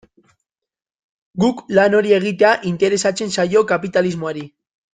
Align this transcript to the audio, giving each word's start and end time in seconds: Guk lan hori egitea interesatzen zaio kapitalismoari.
Guk 1.43 1.61
lan 1.79 1.97
hori 1.99 2.15
egitea 2.21 2.55
interesatzen 2.71 3.35
zaio 3.39 3.65
kapitalismoari. 3.75 4.45